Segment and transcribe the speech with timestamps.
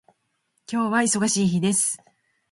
[0.67, 2.01] 今日は忙しい日です。